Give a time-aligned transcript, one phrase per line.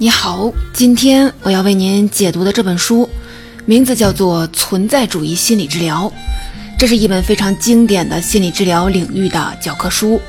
[0.00, 3.10] 你好，今天我要为您解读的这本书，
[3.66, 6.04] 名字叫做《存在主义心理治疗》。
[6.78, 10.20] 这是一本非常经典的心理治疗领域的教科书。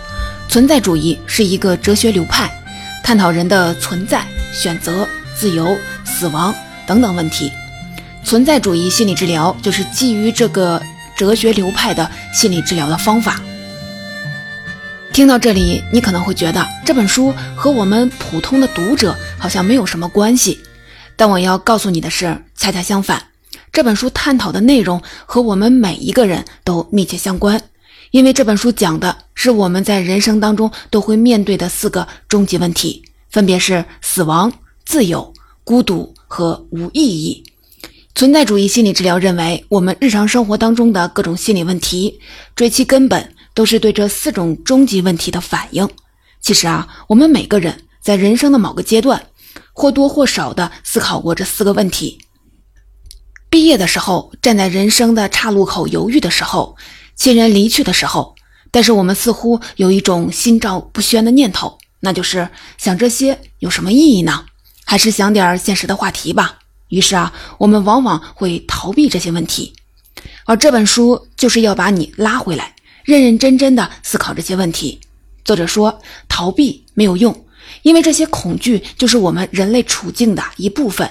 [0.47, 2.50] 存在主义是一个哲学流派，
[3.04, 6.51] 探讨人的存在、选择、自由、死亡
[6.87, 7.51] 等等问题。
[8.23, 10.81] 存在主义心理治疗就是基于这个
[11.15, 13.39] 哲学流派的心理治疗的方法。
[15.14, 20.60] 听到这里，你可能会觉得这本书和我们普通的读者好像没有什么关系，
[21.16, 23.24] 但我要告诉你的是，恰恰相反，
[23.71, 27.62] 这本书探讨的内容和我们每一个人都密切相关，
[28.12, 34.52] 因为这本书讲的是我们在人生当中都会面对的四个终极问题，分别是死亡、
[34.86, 37.44] 自由、孤独和无意义。
[38.14, 42.20] 存在主义心理治疗认为，我们日常生活当中的各种心理问题，
[42.56, 43.34] 追其根本。
[43.56, 45.90] 都是对这四种终极问题的反应。
[46.40, 49.28] 其实啊，我们每个人在人生的某个阶段，
[49.73, 52.19] 或多或少的思考过这四个问题。
[53.50, 56.78] 毕业的时候，站在人生的岔路口犹豫的时候，
[57.16, 58.36] 亲人离去的时候，
[58.72, 64.45] 但是我们似乎有一种心照不宣的念头，那就是想这些有什么意义呢？
[64.86, 66.59] 还是想点现实的话题吧。
[66.89, 69.73] 于是啊，我们往往会逃避这些问题。
[70.45, 72.75] 而这本书就是要把你拉回来。
[73.03, 75.00] 认认真真的思考这些问题。
[75.44, 77.45] 作者说，逃避没有用，
[77.81, 81.09] 因为这些恐惧就是我们人类处境的一部分。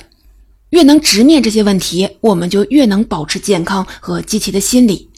[0.71, 5.09] 越能直面这些问题，我们就越能保持健康和积极的心理。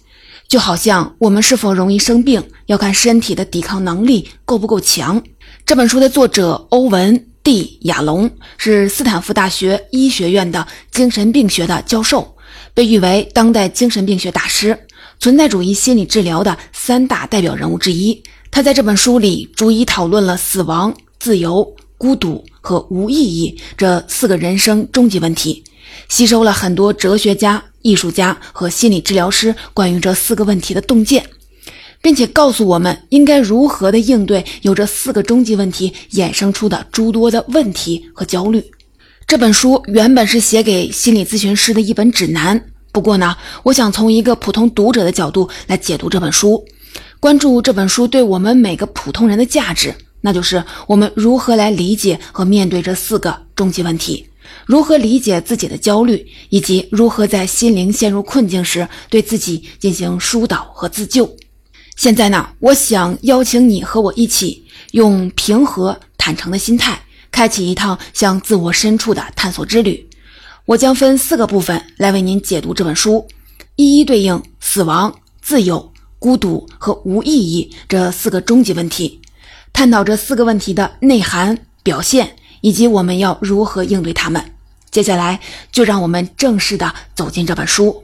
[0.48, 5.22] 就好像我们是否容易生病，要看身体的抵抗能力够不够强。
[5.64, 12.36] 这本书的作者欧文 ·D· 亚龙是斯坦福大学医学院的精神病学的教授，
[12.74, 14.76] 被誉为当代精神病学大师。
[15.18, 25.62] 存在主义心理治疗的三大代表人物之一，他在这本书里逐一讨论了死亡、自由、孤独和无意义这四个人生终极问题，
[26.08, 31.24] 吸收了很多哲学家、艺术家和心理治疗师关于这四个问题的洞见，
[32.00, 38.64] 并且告诉我们应该如何的应对由这四个终极问题衍生出的诸多的问题和焦虑。
[39.26, 42.64] 这本书原本是写给心理咨询师的一本指南。
[42.92, 46.64] 不过呢，我想从一个普通读者的角度来解读这本书，
[47.20, 54.26] 关注这本书对我们每个普通人的价值，那就是我们如何来理解和面对这四个终极问题，
[54.66, 61.36] 如何理解自己的焦虑，以及如何在心灵陷入困境时对自己进行疏导和自救。
[61.96, 70.08] 现在呢，我想邀请你和我一起，用平和坦诚的心态，开启一趟向自我深处的探索之旅。
[70.66, 73.26] 我将分四个部分来为您解读这本书，
[73.76, 79.20] 一一对应死亡、自由、孤独和无意义这四个终极问题，
[79.72, 84.54] 探讨这四个问题的内涵、表现以及我们要如何应对它们。
[84.90, 88.02] 接下来就让我们正式的走进这本书。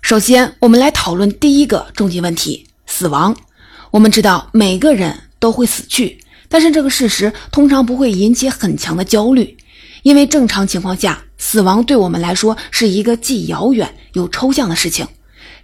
[0.00, 3.36] 首先，我们来讨论第一个终极问题——死亡。
[3.90, 9.56] 我们知道每个人都会死去，但是这个事实通常不会引起很强的焦虑。
[10.02, 15.06] 因为正常情况下，死亡对我们来说是一个既遥远又抽象的事情。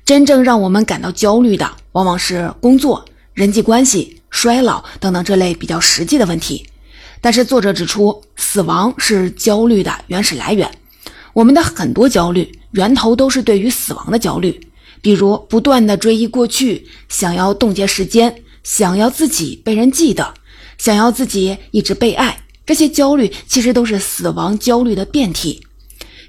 [0.05, 6.67] 真正让我们感到焦虑的，往往是工作、人际关系、衰老等等这类比较实际的问题。
[7.23, 10.71] 但是作者指出，死亡是焦虑的原始来源。
[11.33, 14.61] 我们的很多焦虑源头都是对于死亡的焦虑，
[15.01, 20.35] 比如不断的追忆过去，想要冻结时间，想要自己被人记得，
[20.77, 22.39] 想要自己一直被爱。
[22.67, 25.65] 这些焦虑其实都是死亡焦虑的变体。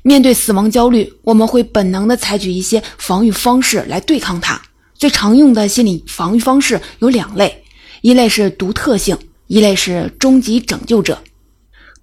[0.02, 4.62] 面对死亡焦虑，我们会本能的采取一些防御方式来对抗它。
[4.96, 7.64] 最常用的心理防御方式有两类，
[8.02, 11.20] 一类是独特性，一类是终极拯救者。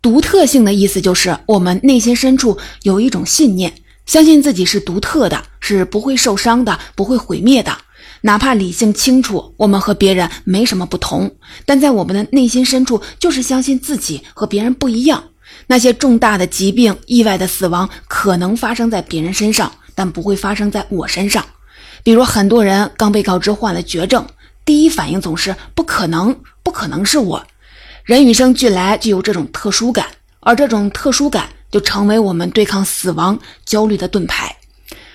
[0.03, 3.72] 独特性的意思就是我们内心深处有一种信念，
[4.04, 7.77] 相信自己是独特的，是不会受伤的，不会毁灭的。
[8.21, 11.36] 哪怕理性清楚我们和别人没什么不同，
[11.66, 15.24] 但在我们的内心深处，就是相信自己和别人不一样。
[15.66, 21.45] 那些重大的疾病、意外的死亡可能发生在别人身上，但不会发生在我身上。
[22.03, 24.27] 比如，很多人刚被告知患了绝症，
[24.65, 27.47] 第一反应总是不可能，不可能是我。
[28.05, 30.07] 人与生俱来就有这种特殊感，
[30.41, 34.57] 而这种特殊感就成为我们对抗死亡焦虑的盾牌。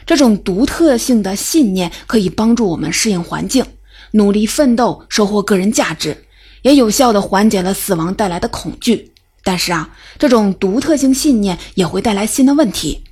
[0.05, 3.63] 这种独特性的信念可以帮助我们适应环境，
[4.11, 6.25] 努力奋斗，收获个人价值，
[6.63, 9.11] 也有效地缓解了死亡带来的恐惧。
[9.43, 13.03] 但是啊，这种独特性信念也会带来新的问题。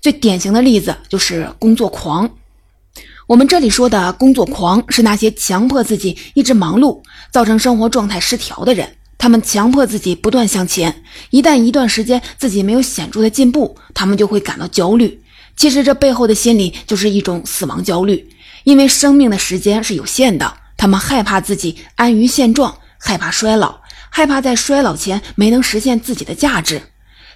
[0.00, 2.28] 最典型的例子就是工作狂。
[3.30, 7.00] 我们这里说的工作狂，是那些强迫自己一直忙碌，
[7.30, 8.90] 造成生活状态失调的人。
[9.16, 15.22] 他们强迫自己不断向前，一旦一段时间自己没有显著的进步，他们就会感到焦虑。
[15.54, 18.28] 其实这背后的心理就是一种死亡焦虑，
[18.64, 23.78] 因为生命的时间是有限的，他们害怕自己安于现状，害怕衰老，
[24.10, 26.82] 害怕在衰老前没能实现自己的价值。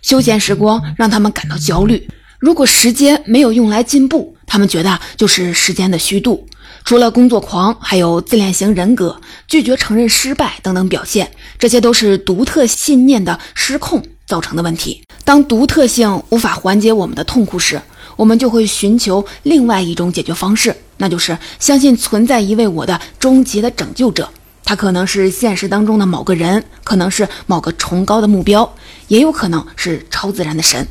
[0.03, 2.09] 休闲时光让他们感到焦虑，
[2.41, 6.47] 如果时间没有用来进步，他们觉得就是时间的虚度。
[6.85, 9.19] 除了工作狂，还有自恋型人格、
[9.49, 15.03] 拒绝承认失败等等表现，这些都是独特信念的失控造成的问题。
[15.25, 17.81] 当独特性无法缓解我们的痛苦时，
[18.17, 24.29] 我们就会寻求另外一种解决方式，那就是相信存在一位我的终极的拯救者。
[24.67, 28.75] 他可能是现实当中的某个人，可能是某个崇高的目标，
[29.09, 30.87] 也有可能是超自然的神。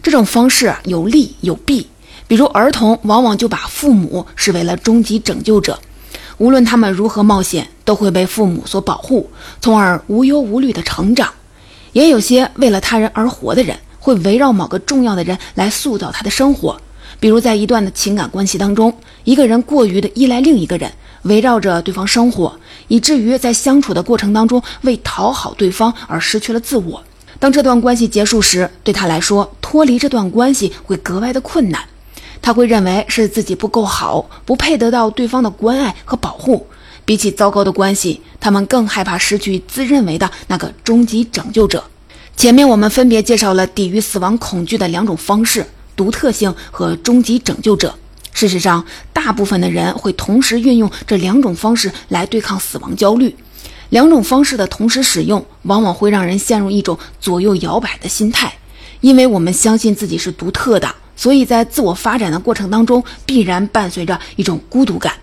[0.00, 1.88] 这种方式有利有弊。
[2.26, 5.78] 比如，儿童往往就把父母视为了终极拯救者，
[6.38, 9.30] 无论他们如何冒险，都会被父母所保护，
[9.60, 11.30] 从而无忧无虑的成长。
[11.92, 16.80] 也有些为了他人而活的人，会围绕某个重要的人来塑造他的生活。
[17.20, 18.92] 比如，在一段的情感关系当中，
[19.24, 20.90] 一个人过于的依赖另一个人，
[21.22, 27.02] 围绕着对方生活，以至于在相处的过程当中，为讨好对方而失去了自我。
[27.38, 31.80] 当这段关系结束时，对他来说，脱离这段关系会格外的困难。
[32.44, 36.66] 他会认为是自己不够好，不配得到对方的关爱和保护。
[37.06, 41.82] 比起糟糕的关系，他们更害怕失去自认为的那个终极拯救者。
[42.36, 45.64] 前面我们分别介绍了抵御死亡恐惧的两种方式：
[45.96, 47.94] 独特性和终极拯救者。
[48.34, 53.34] 事实上，大部分的人会同时运用这两种方式来对抗死亡焦虑。
[53.88, 58.52] 两种方式的同时使用，往往会让人陷入一种左右摇摆的心态，
[59.00, 60.94] 因为我们相信自己是独特的。
[61.16, 65.14] 所以在自我发展的过程当中，必然伴随着一种孤独感。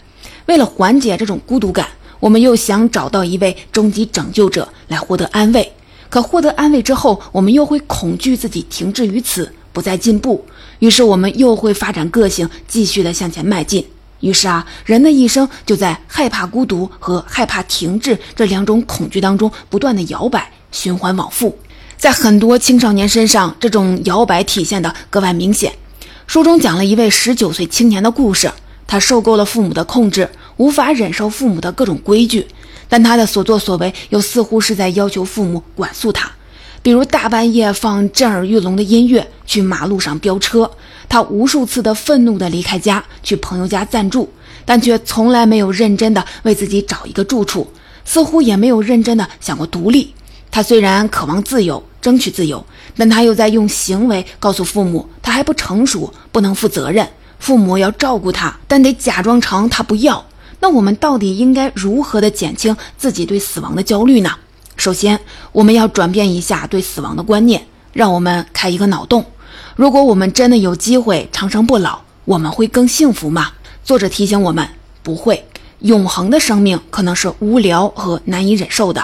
[0.46, 1.88] 为了缓解这种孤独感，
[2.20, 5.72] 我们又想找到一位终极拯救者来获得安慰。
[6.10, 10.44] 可获得安慰之后，我们又会恐惧自己停滞于此，不再进步。
[10.80, 13.86] 于是我们又会发展个性，继续的向前迈进。
[14.20, 21.58] 于是啊，人的一生就在害怕孤独和害怕停滞这两种恐惧当中不断的摇摆，循环往复。
[22.02, 25.72] 在很多青少年身上，这种摇摆体现的格外明显。
[26.26, 28.52] 书中讲了一位十九岁青年的故事，
[28.88, 30.28] 他受够了父母的控制，
[30.58, 32.48] 无法忍受父母的各种规矩，
[32.90, 36.28] 但他的所作所为又似乎是在要求父母管束他。
[36.82, 40.72] 比如大半夜放震耳欲聋的音乐，去马路上飙车。
[41.08, 44.28] 他无数次的愤怒的离开家，去朋友家暂住，
[44.66, 47.72] 但却从来没有认真的为自己找一个住处，
[48.04, 50.12] 似乎也没有认真的想过独立。
[50.50, 52.66] 他虽然渴望自由，争取自由。
[52.98, 57.08] 但他又在用行为告诉父母，他还不成熟，不能负责任。
[57.40, 60.24] 父母要照顾他，但得假装成他不要。
[60.60, 64.32] 那我们到底应该如何的减轻自己对死亡的焦虑呢？
[64.78, 65.20] 首先，
[65.52, 69.26] 我们要转变一下对死亡的观念，让我们开一个脑洞：
[69.76, 73.52] 如果我们真的有机会长生不老，我们会更幸福吗？
[73.84, 74.68] 作者提醒我们，
[75.02, 75.44] 不会。
[75.80, 79.04] 永恒的生命可能是无聊和难以忍受的。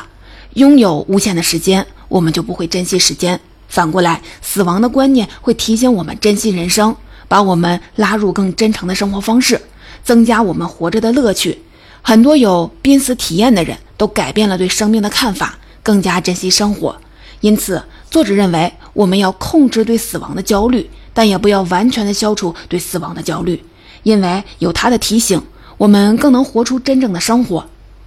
[0.54, 3.40] 拥有无限的时间，我们就不会珍惜时间。
[3.68, 6.96] 反过来，死亡的观念会提醒我们珍惜人生，
[7.28, 9.62] 把我们拉入更真诚的生活方式，
[10.04, 11.60] 增加我们活着的乐趣。
[12.02, 16.96] 很多有濒死体验的人都改变了对生命的看法，更加珍惜生活。
[17.42, 23.62] 因此，作者认为我们要控制对死亡的焦虑，但也不要完全的消除对死亡的焦虑，
[24.04, 25.42] 因为有他的提醒，
[25.78, 27.66] 我们更能活出真正的生活。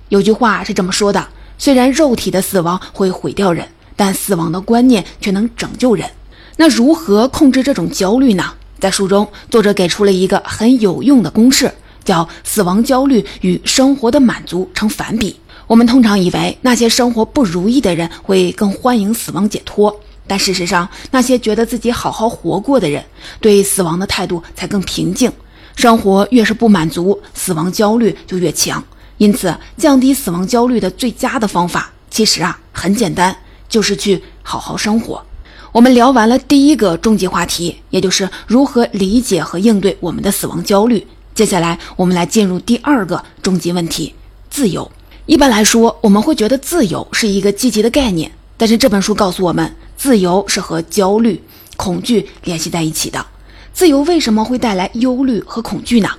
[0.09, 1.29] 有句话是这么说的：
[1.59, 3.69] 虽然肉体的死亡会毁掉人。
[3.97, 6.09] 但死亡的观念却能拯救人，
[6.57, 8.45] 那如何控制这种焦虑呢？
[8.79, 11.71] 在书中，作者给出了一个很有用的公式，
[12.03, 15.39] 叫“死亡焦虑与生活的满足成反比”。
[15.69, 19.95] 我们通常以为那些生活不如意的人会更欢迎死亡解脱，
[20.27, 23.05] 但事实上，那些觉得自己好好活过的人，
[23.41, 25.31] 对死亡的态度才更平静。
[25.77, 28.83] 生活越是不满足，死亡焦虑就越强。
[29.19, 33.37] 因此，降低死亡焦虑的最佳的方法，其实啊很简单。
[33.71, 35.25] 就是去好好生活。
[35.73, 41.07] 我们聊完了第一个终极话题，也就是如何理解和应对我们的死亡焦虑。
[41.33, 44.13] 接下来，我们来进入第二个终极问题：
[44.51, 44.91] 自由。
[45.27, 51.41] 一般来说，我们会觉得自由是一个积极的概念，但是这本书告诉我们，自由是和焦虑、
[51.77, 53.25] 恐惧联系在一起的。
[53.73, 56.11] 自由为什么会带来忧虑和恐惧呢？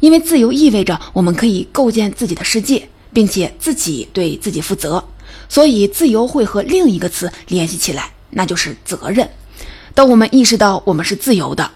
[0.00, 5.04] 因为自由意味着我们可以构建自己的世界，并且自己对自己负责。
[5.54, 9.30] 所以，自由会和另一个词联系起来，那就是责任。
[9.94, 11.70] 当我们意识到我们是自由的，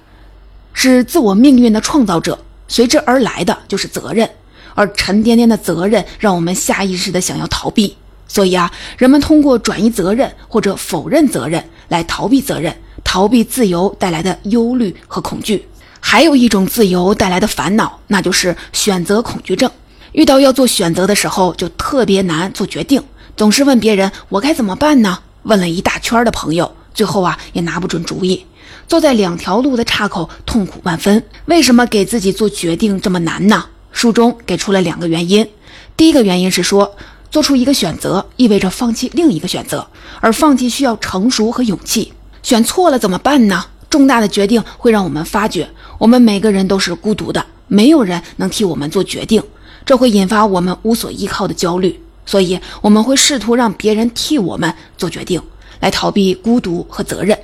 [0.73, 4.29] 是自我命运的创造者，随之而来的就是责任。
[4.75, 7.97] 而沉甸甸的责任让我们下意识的想要逃避。
[8.27, 15.65] 所以啊，人们通过转移责任或者否认责任来逃避责任，逃避自由带来的忧虑和恐惧。
[16.01, 19.71] 还有一种自由带来的烦恼，那就是选择恐惧症。
[20.11, 23.01] 遇到要做选择的时候，就特别难做决定，
[23.39, 25.21] 总是问别人我该怎么办呢？
[25.45, 28.45] 问了一大圈的朋友，最后啊也拿不准主意，
[28.89, 31.23] 坐在两条路的岔口，痛苦万分。
[31.45, 33.67] 为什么给自己做决定这么难呢？
[33.93, 35.49] 书中给出了两个原因。
[35.97, 36.97] 第一个原因是说，
[37.31, 39.87] 做出一个选择意味着放弃另一个选择，
[40.21, 42.13] 而放弃需要成熟和勇气。
[42.43, 43.65] 选错了怎么办呢？
[43.89, 49.41] 重大的决定会让我们发觉，我们每个人都是孤独的，没有人能替我们做决定。
[49.87, 55.41] 这会引发我们无所依靠的焦虑，所以我们会试图让别人替我们做决定，
[55.81, 57.39] 来逃避孤独和责任。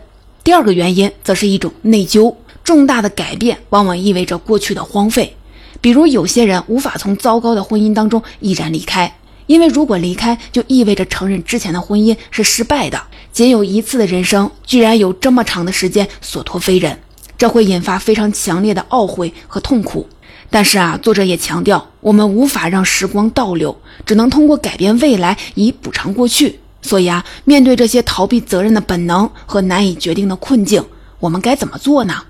[0.44, 5.34] 第二个原因则是一种内疚，重大的改变往往意味着过去的荒废。
[5.80, 13.00] 比如，有些人无法从糟糕的婚姻当中毅然离开，因为如果离开，就意味着承认之前的婚姻是失败的。
[13.32, 16.98] 仅有一次的人生，居然有这么长的时间所托非人，
[17.38, 20.06] 这会引发非常强烈的懊悔和痛苦。
[20.54, 26.60] 但是啊，作者也强调，我们无法让时光倒流，只能通过改变未来以补偿过去。
[26.80, 30.84] 所以啊，面对这些逃避责任的本能和难以决定的困境，
[31.18, 32.22] 我们该怎么做呢？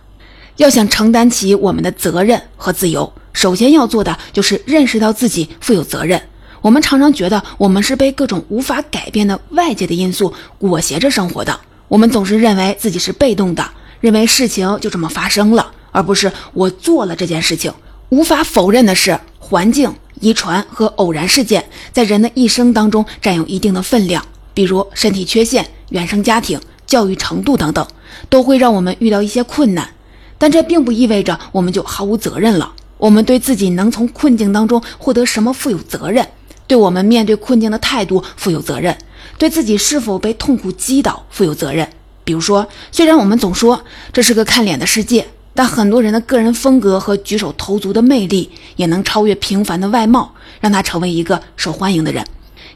[0.57, 6.19] 要想承担起我们的责任和自由，首先要做的就是认识到自己负有责任。
[6.63, 13.63] 我们常常觉得我们是被各种无法改变的外界的因素裹挟着生活的，我们总是认为自己是被动的，
[14.01, 17.71] 认为事情就这么发生了，而不是我做了这件事情。
[18.11, 24.25] 无法否认的是，环境、遗传和偶然事件在人的一生当中占有一定的分量。
[24.53, 27.87] 比如身体缺陷、原生家庭、教育程度等等，
[28.29, 29.91] 都会让我们遇到一些困难。
[30.39, 32.73] 但这并不意味着我们就毫无责任了。
[32.99, 36.29] 我们对自己能从困境当中获得什么负有责任，
[36.67, 38.97] 对我们面对困境的态度负有责任，
[39.39, 41.89] 对自己是否被痛苦击倒负有责任。
[42.23, 45.27] 比如说，虽然我们总说这是个看脸的世界。
[45.55, 52.27] 但很多人的个人风格和举手投足的魅力，也能超越平凡的外貌，让他成为一个受欢迎的人。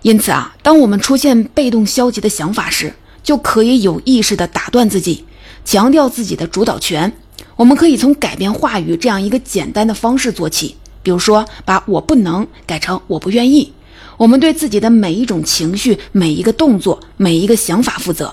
[0.02, 5.24] 因此啊，当我们出现被动消极的想法时，就可以有意识地打断自己，
[5.64, 7.12] 强调自己的主导权。
[7.56, 13.72] 我们可以从改变话语这样一个简单的方式做起，比如说，把我不能改成我不愿意。
[14.16, 18.32] 我们对自己的每一种情绪、每一个动作、每一个想法负责。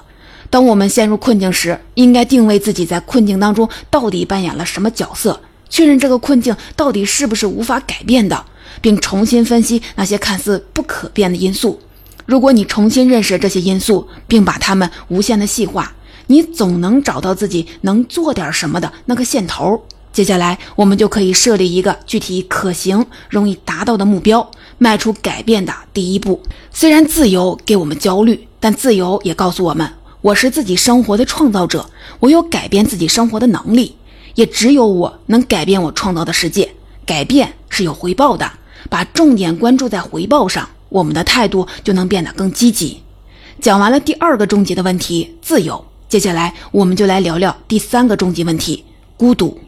[0.49, 8.45] 当我们陷入困境时，应该定位自己在困境当中到底扮演了什么角色，确认这个困境到底是不是无法改变的，
[8.81, 11.79] 并重新分析那些看似不可变的因素。
[12.25, 15.93] 如果你重新认识这些因素，并把它们无限的细化，
[16.27, 19.83] 你总能找到自己能做点什么的那个线头。
[20.11, 26.41] 接下来，我们就可以设立一个具体、可行、容易达到的目标，迈出改变的第一步。
[26.71, 29.91] 虽然自由给我们焦虑，但自由也告诉我们。
[30.25, 31.87] 我是自己生活的创造者，
[32.19, 33.95] 我有改变自己生活的能力，
[34.33, 36.67] 也只有我能改变我创造的世界。
[37.05, 38.51] 改变是有回报的，
[38.89, 43.03] 把重点关注在回报上，我们的态度就能变得更积极。
[43.61, 48.83] 讲完了第二个终极的问题，自由，接下来我们就来聊聊第三个终极问题——
[49.15, 49.59] 孤独。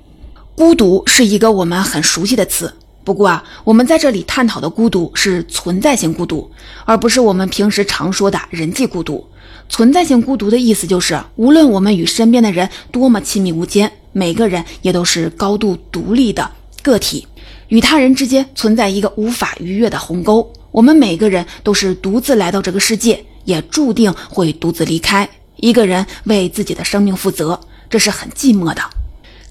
[0.56, 2.74] 孤独是一个我们很熟悉的词，
[3.04, 6.50] 不过啊，我们在这里探讨的孤独是存在性孤独，
[6.84, 9.24] 而不是我们平时常说的人际孤独。
[9.70, 16.50] 存在性孤独的意思就是，无论我们与身边的人多么亲密无间，每个人也都是高度独立的
[16.82, 17.28] 个体，
[17.68, 20.52] 与他人之间存在一个无法逾越的鸿沟。
[20.72, 25.28] 我们每个人都是独自来到这个世界，也注定会独自离开。
[25.58, 27.60] 一个人为自己的生命负责，
[27.90, 28.82] 这是很寂寞的。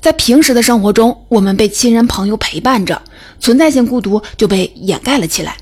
[0.00, 3.02] 在平时的生活中，我们被亲人朋友陪伴着，
[3.40, 5.56] 存在性孤独就被掩盖了起来。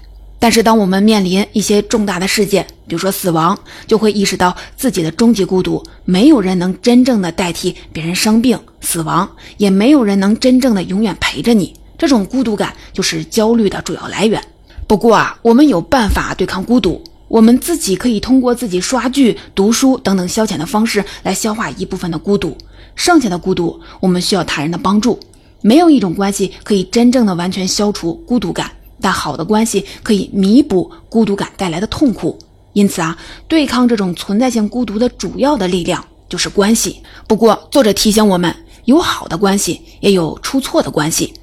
[0.45, 5.83] 但是，当我们面临一些重大的事件，比如说死亡，就会意识到自己的终极孤独。
[6.05, 11.73] 没有人能真正的代替别人生病、死亡，也没有人能真正的永远陪着你。
[11.97, 14.39] 这种孤独感就是焦虑的主要来源。
[14.87, 22.55] 不过啊，我们有办法对抗孤独，我们自己可以通过自己刷剧、读书等等消遣的方式来消化一部分的孤独。
[22.95, 25.19] 剩下的孤独，我们需要他人的帮助。
[25.63, 28.71] 没有一种关系可以真正的完全消除孤独感。
[29.05, 32.39] 但好的关系可以弥补孤独感带来的痛苦，
[32.73, 37.03] 因此啊，对抗这种存在性孤独的主要的力量就是关系。
[37.29, 38.57] 不过，作者提醒我们，
[38.87, 41.35] 有好的关系，也有出错的关系。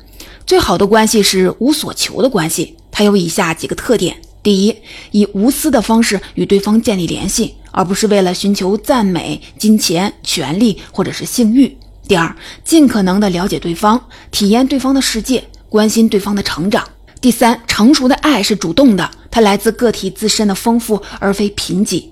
[0.47, 4.75] 最好的关系是无所求的关系，它有以下几个特点：第一，
[5.11, 11.67] 以无私的方式与对方建立联系，而不是为了寻求赞美、金钱、权利或者是性欲；
[12.07, 16.83] 第二，尽可能的了解对方，体验对方的世界，关心对方的成长。
[17.21, 22.03] 第三，成熟的爱是主动的，它来自个体自身的丰富而非贫瘠，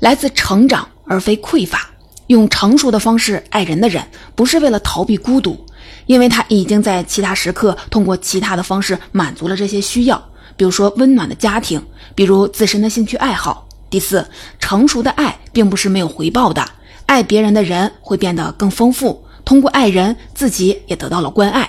[0.00, 1.90] 来自成长而非匮乏。
[2.28, 4.02] 用成熟的方式爱人的人，
[4.34, 5.66] 不是为了逃避孤独，
[6.06, 13.68] 因为他已经在其他时刻通过其他的方式满足了这些需要，比如说温暖的家庭，比如自身的兴趣爱好。
[13.90, 14.26] 第四，
[14.58, 16.66] 成熟的爱并不是没有回报的，
[17.04, 21.68] 爱别人的人会变得更丰富，通过爱人自己也得到了关爱。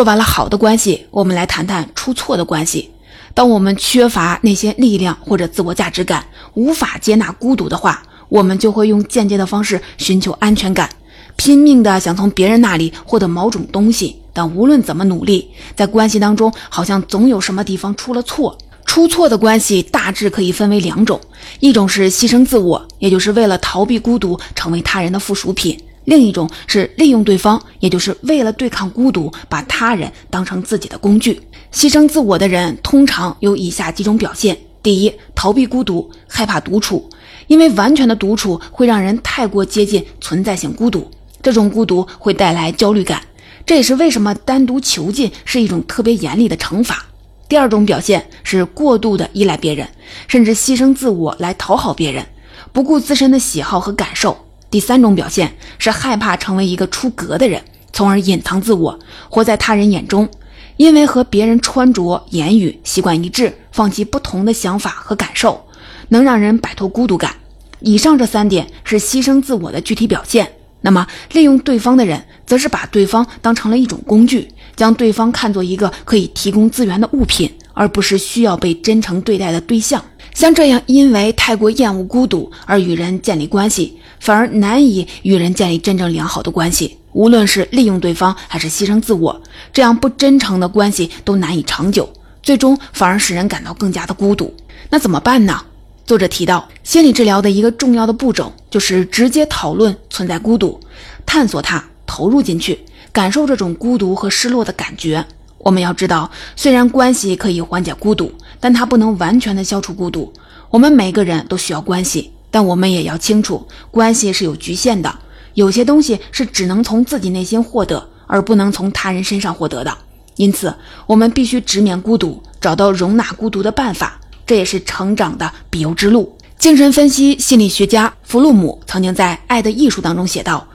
[0.00, 2.88] 说完了好的关系，我们来谈谈出错的关系。
[3.34, 8.02] 当我们缺乏那些力量或者自我价值感，无法接纳孤独的话。
[8.30, 10.88] 我们就会用间接的方式寻求安全感，
[11.36, 14.16] 拼命的想从别人那里获得某种东西。
[14.32, 18.56] 但无论怎么努力，在关系当中好像总有什么地方出了错。
[18.86, 21.20] 出错的关系大致可以分为两种：
[21.58, 31.40] 一种是牺牲自我，也就是为了逃避孤独，成为他人的附属品；另一种是利用对方，也就是为了对抗孤独，把他人当成自己的工具。
[31.72, 37.08] 牺牲自我的人通常有以下几种表现：第一，逃避孤独，害怕独处。
[37.46, 41.10] 因为完全的独处会让人太过接近存在性孤独，
[41.42, 43.20] 这种孤独会带来焦虑感，
[43.66, 47.04] 这也是为什么单独囚禁是一种特别严厉的惩罚。
[47.48, 49.88] 第二种表现是过度的依赖别人，
[50.28, 52.24] 甚至牺牲自我来讨好别人，
[52.72, 54.36] 不顾自身的喜好和感受。
[54.70, 57.60] 第三种表现是害怕成为一个出格的人，
[57.92, 58.98] 从而隐藏自我，
[59.28, 60.28] 活在他人眼中，
[60.76, 65.64] 因为和别人穿着、言语、习惯一致，放弃不同的想法和感受，
[66.08, 67.34] 能让人摆脱孤独感。
[67.80, 70.52] 以上这三点是牺牲自我的具体表现。
[70.82, 80.02] 那么，利用对方的人，则是把对方当成了一种工具，将对方看作一个可以提供资源的物品，而不是需要被真诚对待的对象。
[80.32, 86.98] 像这样，因为太过厌恶孤独而与人建立关系，反而难以与人建立真正良好的关系。
[87.12, 89.42] 无论是利用对方，还是牺牲自我，
[89.72, 92.08] 这样不真诚的关系都难以长久，
[92.40, 94.54] 最终反而使人感到更加的孤独。
[94.90, 95.60] 那怎么办呢？
[96.06, 100.78] 作者提到，心理治疗的一个重要的步骤就是直接讨论存在孤独，
[101.26, 102.78] 探索它，投入进去，
[103.12, 105.24] 感受这种孤独和失落的感觉。
[105.58, 110.32] 我们要知道，虽然关系可以缓解孤独，但它不能完全的消除孤独。
[110.70, 115.18] 我们每个人都需要关系，但我们也要清楚，关系是有局限的，
[115.54, 119.96] 有些东西是只能从自己内心获得，而不能从他人身上获得的。
[120.36, 120.74] 因此，
[121.06, 124.18] 我们必须直面孤独，找到容纳孤独的办法。
[124.46, 126.36] 这也是成长的必由之路。
[126.58, 130.66] 精神分析心理学家弗洛姆曾经在《爱的艺术》当中写道：“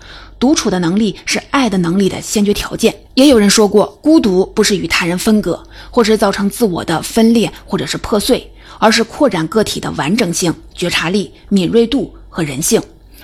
[0.45, 12.79] 独处的能力是爱的能力的先决条件。”也有人说过，孤独不是与他人分隔，或是造成自我的分裂或者是破碎，而是扩展个体的完整性、觉察力、敏锐度和人性。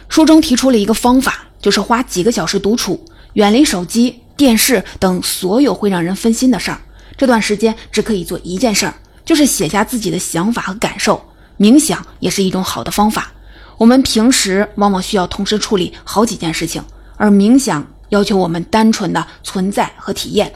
[0.09, 2.99] 书中提出了一个方法，就是花几个小时独处，
[3.33, 6.81] 远离手机、电视等所有会让人分心的事儿。
[7.15, 8.95] 这段时间只可以做一件事儿。
[9.23, 11.23] 就是写下自己的想法和感受，
[11.59, 13.31] 冥想也是一种好的方法。
[13.77, 16.83] 我们平时往往需要同时处理好几件事情，
[17.21, 20.51] 而冥想要求我们单纯的存在和体验，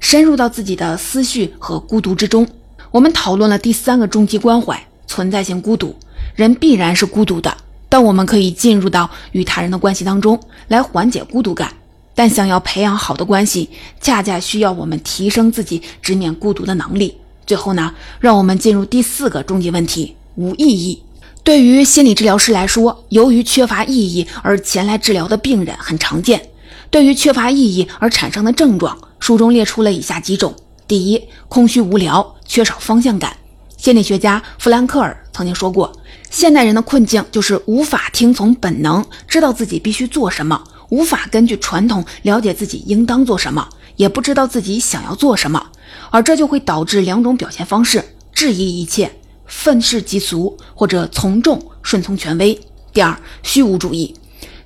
[0.00, 2.46] 深入到自己的思绪和孤独之中。
[2.90, 4.78] 我们讨论了第三个终极关怀——
[5.08, 5.96] 存在性孤独。
[6.34, 7.56] 人必然是孤独的，
[7.88, 11.72] 但我们可以进入到与他人的关系当中来缓解孤独感。
[12.14, 17.16] 但想要培养好的关系，恰恰需要我们提升自己直面孤独的能力。
[17.46, 21.02] 最后呢，让我们进入第四个终极问题：无意义。
[21.42, 26.50] 对于心理治疗师来说，由于缺乏意义而前来治疗的病人很常见。
[26.90, 30.54] 对于缺乏意义而产生的症状，书中列出了以下几种：
[30.86, 33.36] 第一，空虚无聊，缺少方向感。
[33.76, 35.90] 心理学家弗兰克尔曾经说过，
[36.30, 45.68] 现代人的困境就是无法听从本能，知道自己必须做什么；无法根据传统了解自己应当做什么，也不知道自己想要做什么。
[46.10, 49.10] 而这就会导致两种表现方式：质疑一切、
[49.50, 52.58] 愤世嫉俗，或者从众、顺从权威。
[52.94, 54.14] 第二，虚无主义。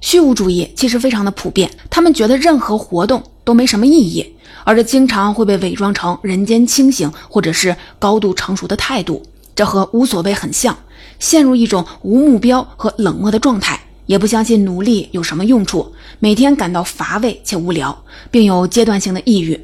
[0.01, 9.23] 虚无主义其实非常的普遍，他们觉得任何活动都没什么意义，而这经常会被伪装成人间清醒或者是高度成熟的态度。
[9.55, 10.77] 这和无所谓很像，
[11.19, 19.59] 陷入一种无目标和冷漠的状态，也不相信努力有什么用处，每天感到乏味且无聊，并有阶段性的抑郁。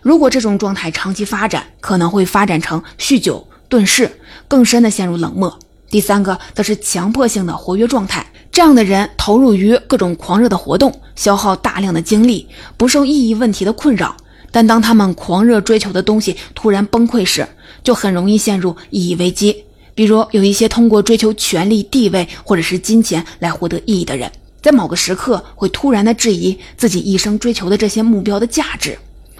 [0.00, 4.10] 如果这种状态长期发展，可能会发展成酗酒、遁世，
[4.48, 5.58] 更深的陷入冷漠。
[5.90, 14.16] 第三个则是强迫性的活跃状态，这样的人投入于各种狂热的活动，消耗大量的精力，不受意义问题的困扰。
[14.50, 17.46] 但当他们狂热追求的东西突然崩溃时，
[17.82, 19.64] 就很容易陷入意义危机。
[19.94, 28.98] 比如，有一些通过追求权力、地位或者是金钱来获得意义的人，在某个时刻会突然的质疑自己一生追求的这些目标的价值。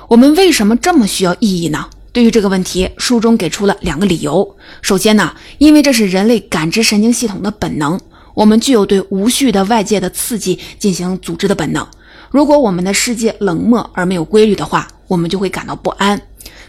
[0.09, 1.88] 我们为什么这么需要意义呢？
[2.12, 4.57] 对于这个问题，书中给出了两个理由。
[4.83, 7.98] 首先呢，因为这是人类感知神经系统的本能，
[8.35, 11.87] 我们具有对无序的外界的刺激进行组织的本能。
[12.31, 16.20] 如果我们的世界冷漠而没有规律的话，我们就会感到不安。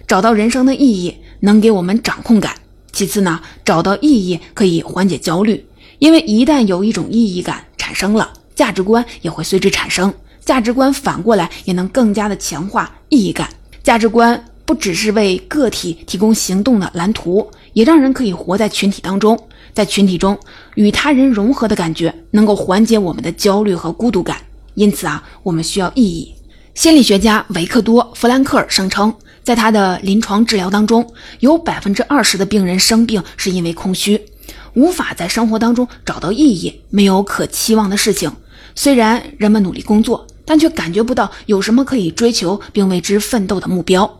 [0.07, 2.55] 找到人生的意义，能给我们掌控感。
[2.93, 5.65] 其次呢，找到意义可以缓解焦虑，
[5.99, 10.13] 因为一旦有一种意义感产生了，价值观也会随之产生。
[10.45, 13.49] 价值观反过来也能更加的强化意义感。
[13.81, 19.37] 价值观不只是为个体提供行动的蓝图，也让人可以活在群体当中，
[19.73, 20.37] 在群体中
[20.75, 24.37] 与他人融合的感觉，能够缓解我们的焦虑和孤独感。
[24.75, 26.33] 因此啊，我们需要意义。
[26.73, 29.13] 心理学家维克多·弗兰克尔声称。
[29.43, 31.05] 在他的临床治疗当中，
[31.41, 34.21] 有百分之二十的病人生病是因为空虚，
[34.73, 38.31] 无法在生活当中找到意义，没有可期望的事情。
[38.73, 44.17] 虽然人们努力工作，但却感觉不到有什么可以追求并为之奋斗的目标。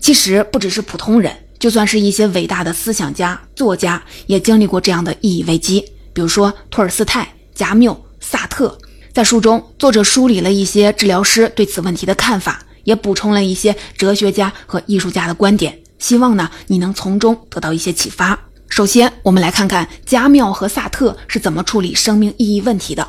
[0.00, 5.84] 其实不只是普通人，就算是一些伟大的思想家、作家，也经历过这样的意义危机。
[6.12, 8.78] 比如说托尔斯泰、加缪、萨特。
[9.12, 12.60] 在书中，作者梳理了一些治疗师对此问题的看法。
[12.84, 18.38] 也补充了一些哲学家和艺术家的观点，希望呢你能从中得到一些启发。
[18.68, 23.08] 首先，我们来看看加缪和萨特是怎么处理生命意义问题的。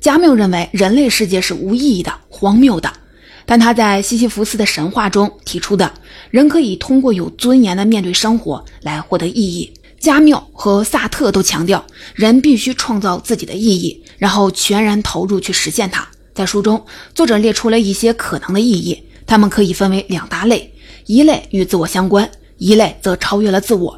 [0.00, 2.92] 加缪认为人类世界是无意义的、荒谬的，
[3.46, 5.94] 但他在西西弗斯的神话中提出的
[6.34, 9.72] 人可以通过有尊严的面对生活来获得意义。
[10.00, 16.04] 加缪和萨特都强调，人必须创造自己的意义，然后全然投入去实现它。
[16.34, 20.74] 在书中，作者列出了一些可能的意义，它们可以分为两大类：
[21.06, 23.96] 一类与自我相关，一类则超越了自我。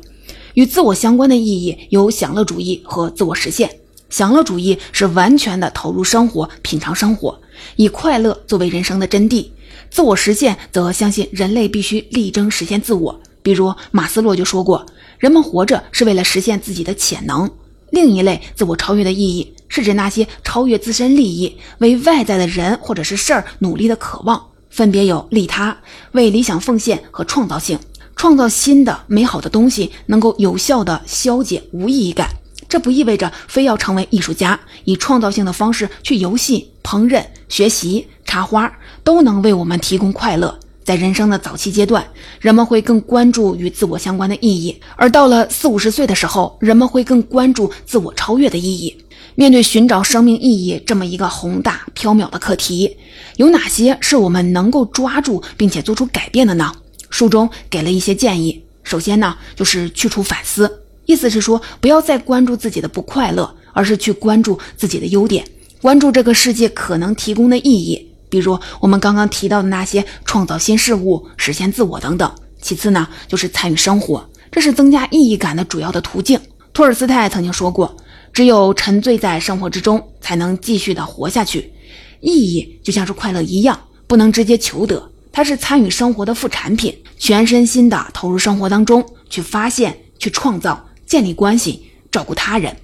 [0.52, 3.70] 与自我相关的意义有享乐主义和自我实现。
[4.10, 7.40] 享乐主义是完全的投入生活，品尝生活，
[7.76, 9.46] 以快乐作为人生的真谛；
[9.90, 13.20] 自我实现则相信人类必须力争实现自我。
[13.42, 14.86] 比如马斯洛就说过
[15.18, 17.50] ：“人们活着是为了实现自己的潜能。”
[17.90, 19.52] 另一类自我超越的意义。
[19.68, 25.76] 是指那些超越自身利益、为外在的人或者是事儿努力的渴望，分别有利他、
[26.12, 27.76] 为理想奉献和创造性。
[28.14, 32.30] 创造新的美好的东西，能够有效地消解无意义感。
[32.68, 38.72] 这不意味着非要成为艺术家，以创造性的方式去游戏、烹饪、学习、插花，
[39.02, 40.56] 都能为我们提供快乐。
[40.84, 42.06] 在人生的早期阶段，
[42.40, 48.96] 人们会更关注与自我相关的意义；而到了四五十岁的时候，人们会更关注自我超越的意义。
[49.34, 52.96] 面对寻找生命意义这么一个宏大缥缈的课题，
[53.34, 56.72] 有哪些是我们能够抓住并且做出改变的呢？
[57.10, 58.62] 书中给了一些建议。
[58.84, 65.44] 首先呢，就是去除反思，意思是说，不要再关注自己的不快乐，而是去关注自己的优点，
[65.80, 72.30] 关注这个世界可能提供的意义，比如我们刚刚提到的那些创造新事物、实现自我等等。
[72.60, 76.40] 其次呢，就是参与生活，这是增加意义感的主要的途径。
[76.72, 77.96] 托尔斯泰曾经说过。
[78.32, 81.72] 只有沉醉在生活之中，才能继续的活下去。
[82.20, 86.94] 意义就像是快乐一样，不能直接求得，它是参与生活的副产品。
[87.18, 92.76] 全身心的投入生活当中，去发现、去创造、建立关系、照顾他人，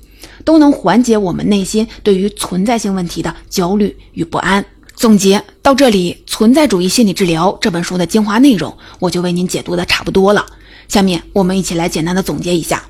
[0.44, 4.64] 都能缓解我们内心对于存在性问题的焦虑与不安。
[4.94, 10.44] 总结到这里，《存在主义心理治疗》这本书的精华内容，我就为您解读的差不多了。
[10.88, 12.84] 下面我们一起来简单的总结一下。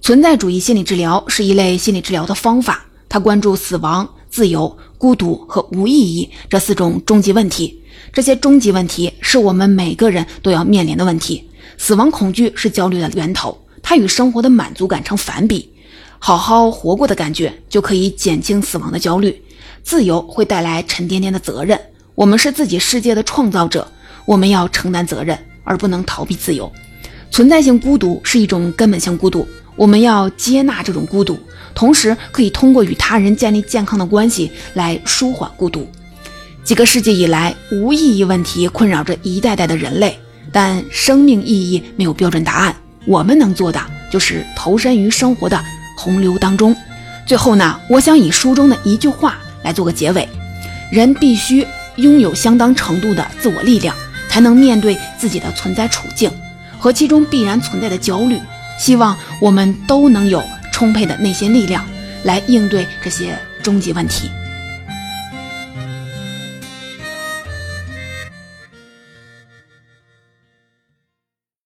[0.00, 7.80] 存在主义心理治疗是一类心理治疗的方法，它关注死亡、自由、孤独和无意义这四种终极问题。
[8.12, 11.48] 这些终极问题是我们每个人都要面临的问题。
[11.78, 15.71] 死亡恐惧是焦虑的源头，它与生活的满足感成反比。
[16.24, 19.42] 好好活过的感觉就可以减轻死亡的焦虑。
[19.82, 21.76] 自由会带来沉甸甸的责任。
[22.14, 23.84] 我们是自己世界的创造者，
[24.24, 26.70] 我们要承担责任，而不能逃避自由。
[27.32, 29.44] 存在性孤独是一种根本性孤独。
[29.74, 31.36] 我们要接纳这种孤独，
[31.74, 35.84] 同时可以通过与他人建立健康的关系来舒缓孤独。
[36.62, 40.16] 几个世纪以来，无意义问题困扰着一代代的人类，
[40.52, 42.76] 但生命意义没有标准答案。
[43.06, 43.80] 我们能做的
[44.12, 45.60] 就是投身于生活的
[45.96, 46.76] 洪流当中。
[47.26, 50.28] 最后呢，我想以书中的一句话来做个结尾：
[50.90, 53.94] 人必须拥有相当程度的自我力量，
[54.28, 56.30] 才能面对自己的存在处境
[56.78, 58.38] 和其中必然存在的焦虑。
[58.78, 61.86] 希望我们都能有充沛的内心力量
[62.24, 64.30] 来应对这些终极问题。